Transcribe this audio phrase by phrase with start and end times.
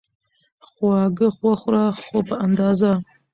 [0.69, 2.91] خواږه وخوره، خو په اندازه